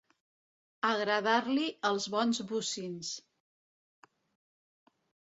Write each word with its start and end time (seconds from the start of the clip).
Agradar-li 0.91 1.65
els 1.89 2.07
bons 2.15 2.39
bocins. 2.51 3.11